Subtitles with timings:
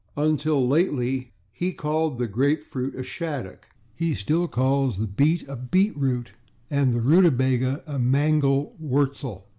[0.17, 3.65] Until lately he called the /grapefruit/ a /shaddock/.
[3.93, 6.31] He still calls the /beet/ a /beet root/
[6.71, 9.47] and the /rutabaga/ a /mangel wurzel